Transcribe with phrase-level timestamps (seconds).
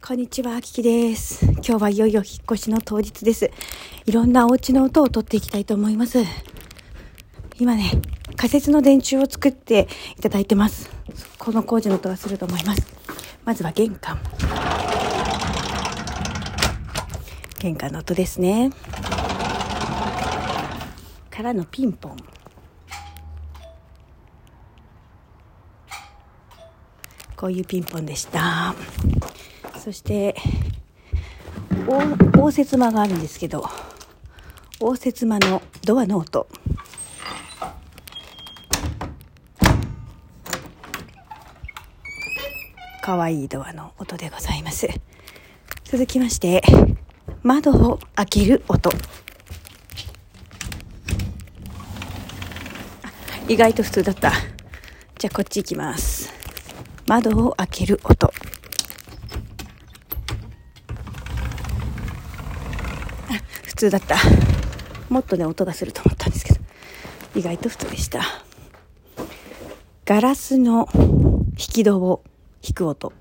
[0.00, 1.44] こんにちは、キキです。
[1.44, 3.50] 今日はいよいよ引っ越しの当日です。
[4.06, 6.20] いろんなお家の音を取っていきたいと思います。
[7.58, 8.00] 今ね、
[8.36, 10.88] 仮設の電柱を作っていただいてます。
[11.38, 12.86] この工事の音がすると思います。
[13.44, 14.18] まずは玄関。
[17.58, 18.70] 玄関の音ですね。
[21.28, 22.16] からのピンポン。
[27.36, 28.74] こういうピンポンでした。
[29.88, 30.34] そして、
[32.36, 33.66] 応接間があるんですけど、
[34.80, 36.46] 応接間のドアの音。
[43.00, 44.86] かわいいドアの音でございます。
[45.84, 46.62] 続きまして、
[47.42, 48.90] 窓を開ける音。
[53.48, 54.32] 意外と普通だった。
[55.18, 56.30] じゃあこっち行きます。
[57.06, 58.30] 窓を開ける音。
[63.62, 64.16] 普通だった。
[65.08, 66.60] もっとね、音がすると思ったんですけど、
[67.36, 68.22] 意外と普通でした。
[70.04, 70.88] ガラスの
[71.50, 72.24] 引き戸を
[72.60, 73.12] 引く音。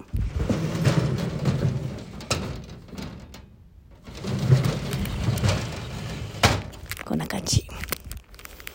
[7.05, 7.67] こんな感じ。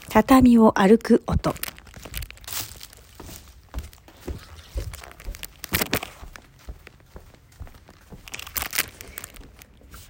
[0.09, 1.53] 畳を歩く音。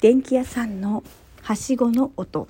[0.02, 1.02] 電気屋さんの
[1.42, 2.46] はしごの音。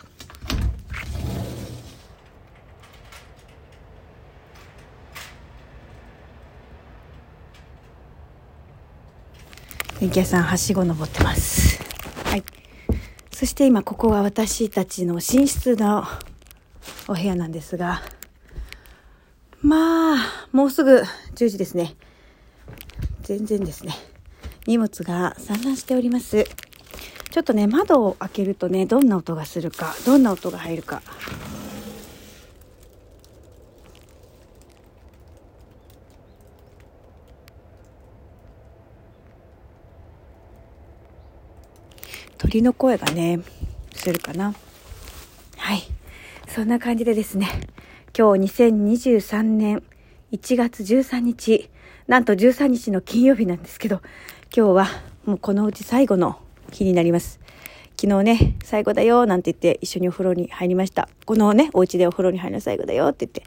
[9.99, 11.83] 電気屋さんはしご登ってます。
[12.27, 12.45] はい。
[13.31, 16.05] そして今ここは私たちの寝室の
[17.09, 18.03] お部屋なんですが
[19.63, 21.03] まあもうすぐ
[21.35, 21.97] 10時ですね。
[23.23, 23.95] 全然ですね。
[24.67, 26.45] 荷物が散乱しております。
[27.33, 31.01] ちょっとね、窓を開けるとね、どんな音がするか、どんな音が入るか。
[42.37, 43.41] 鳥の声がね、
[43.95, 44.55] するかな。
[45.57, 45.81] はい。
[46.49, 47.49] そんな感じでですね、
[48.15, 49.83] 今日2023年
[50.33, 51.71] 1月13日、
[52.07, 54.03] なんと13日の金曜日なんですけど、
[54.55, 54.87] 今日は
[55.25, 56.42] もうこのうち最後の
[56.73, 57.41] 日になります。
[58.01, 61.09] 昨日ね、最後だよなんて言って一緒にお風呂に入りました。
[61.25, 63.45] このね、お家でお風呂に入るの最後だよって言って、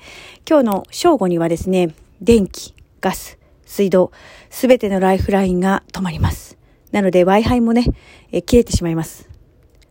[0.49, 4.11] 今日の正午にはですね、電気、ガス、水道、
[4.49, 6.57] すべてのライフラインが止まります。
[6.91, 7.85] なので Wi-Fi もね、
[8.31, 9.27] え切れてしまいます。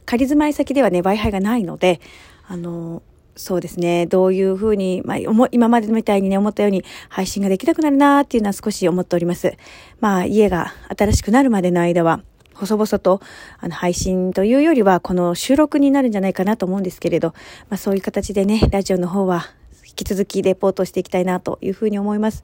[0.06, 2.00] 仮住まい先ではね、Wi-Fi がないので、
[2.46, 3.02] あの、
[3.36, 4.06] そうですね。
[4.06, 9.52] どういうふうに、まあ、今までみたいにね、思ったように配信ができなくなるなーっていうのは少し思っております。
[10.00, 12.22] まあ、家が新しくなるまでの間は、
[12.54, 13.20] 細々と
[13.58, 17.34] あの配信というよりはこの収録になるんじゃないかなと思うんですけれど、
[17.68, 19.46] まあそういう形でね、ラジオの方は
[19.86, 22.42] 引き続きレポートしていきたいなというふうに思います。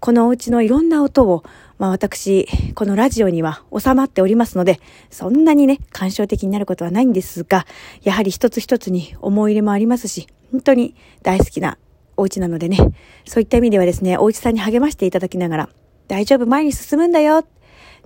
[0.00, 1.44] このお家のいろんな音を、
[1.78, 4.80] まあ私、このラジオには収まっておりますので、
[5.10, 7.66] そんなにね、感傷的になることはないんですが、
[8.02, 11.76] やはり一つ一つに思い入れもありますし、本当に大好きな
[12.16, 12.78] お家なのでね、
[13.26, 15.68] そういった意味ではですね、お家さんに励ましていただきながら、
[16.08, 17.44] 大丈夫、前に進むんだよ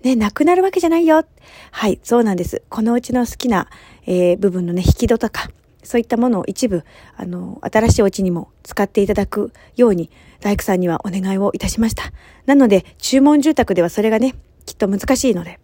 [0.03, 1.25] ね、なくなるわけじゃないよ。
[1.71, 2.63] はい、そうなんです。
[2.69, 3.69] このうちの好きな、
[4.07, 5.51] えー、部分のね、引き戸とか、
[5.83, 6.85] そういったものを一部、
[7.17, 10.11] あの、新しいお家にも使っていただくように、
[10.41, 12.13] 大工さんにはお願いをいたしました。
[12.47, 14.35] なので、注文住宅ではそれがね、
[14.65, 15.61] きっと難しいので、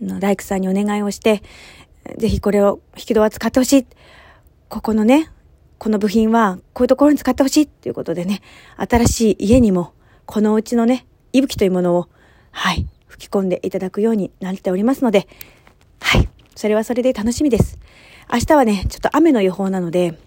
[0.00, 1.42] の大工さんにお願いをして、
[2.18, 3.86] ぜひこれを、引き戸は使ってほしい。
[4.68, 5.30] ここのね、
[5.78, 7.66] この部品は、こういうところに使ってほしい。
[7.66, 8.40] ということでね、
[8.76, 9.92] 新しい家にも、
[10.26, 12.08] このうちのね、息吹というものを、
[12.50, 12.86] はい、
[13.22, 15.28] 吹き込んでいただくようになっておりますので、
[16.00, 16.28] はい。
[16.56, 17.78] それはそれで楽しみです。
[18.32, 20.18] 明日はね、ちょっと雨の予報なので、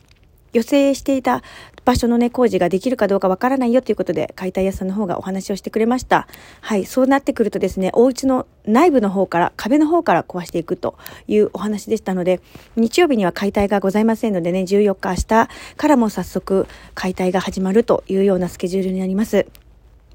[0.53, 1.43] 予定していた
[1.83, 6.27] 場所のね、工事ができるかどうかわからないよということで、解体屋さんの方がお話をしてくれました。
[6.61, 6.85] はい。
[6.85, 12.39] そうなってくるとですね、お家の内部の方から、壁の方から壊していくというお話でしたので、
[12.77, 19.45] 日曜日には解体がございませんのでね、14日明日からも早速解体が始まるというようなスケジュールになります。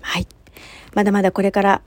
[0.00, 0.26] はい。
[0.94, 1.82] まだまだこれから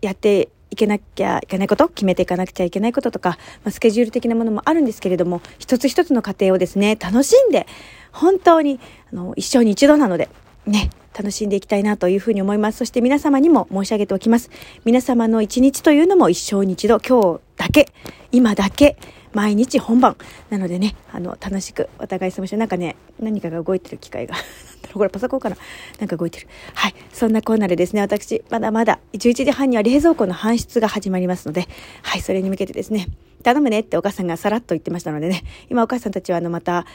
[0.00, 3.30] やっていけなきゃいけないこと、決めていかなくちゃいけないこととか、
[3.64, 7.66] まあ、スケジュール的なものもあるんですけれども、一つ一つの過程をですね、楽しんで、
[8.12, 8.80] 本当に、
[9.12, 10.28] あの、一生に一度なので、
[10.66, 12.78] ね、楽しんでいきたいなというふうに思います。
[12.78, 14.50] そして皆様にも申し上げておきます。
[14.84, 17.88] 皆様の一日というのも一生に一度、今日だけ、
[18.30, 18.96] 今だけ、
[19.32, 20.16] 毎日本番。
[20.50, 24.34] なのでね、あの、楽しくお互い様して、なんかね、何かが動いてる機会が、
[24.98, 25.56] これパソコンかな
[25.98, 26.48] なんか動いてる。
[26.74, 26.94] はい。
[27.12, 31.68] そんなこんなでですね、私、まだまだ11時半には冷蔵庫の搬出が始まりますので、
[32.02, 33.08] はい、それに向けてですね、
[33.42, 36.86] 頼むねってお母さんがさらっと言ってましたのでね、今お母さんたちはあのまた、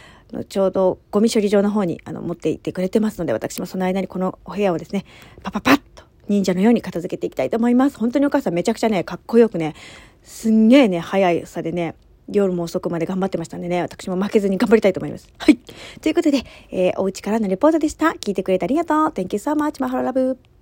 [0.50, 5.06] ちょうどゴミ処理場の方にあの持って行ってくれてますので、私もその間にこのお部屋をですね、
[5.44, 7.98] パパパッと忍者のように片付けていきたいと思います。
[7.98, 9.76] 本当にお母さんめちゃくちゃね、かっこよくね、
[10.24, 11.96] すんげえね、早さでね、
[12.32, 15.30] 夜も遅くまで頑張ってましたんでね、私も負けずに頑張りたいと思います。
[15.38, 15.58] はい。
[16.02, 18.08] ということで、えー、お家からのレポートでした。
[18.08, 18.98] 聞いてくれてありがとう。
[19.08, 20.53] Thank you so much, マハロラブ。